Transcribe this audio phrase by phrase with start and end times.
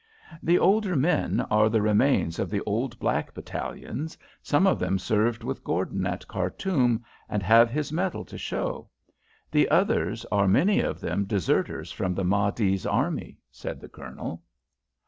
[0.41, 4.17] "The older men are the remains of the old black battalions.
[4.41, 8.89] Some of them served with Gordon at Khartoum and have his medal to show.
[9.51, 14.41] The others are many of them deserters from the Mahdi's army," said the Colonel.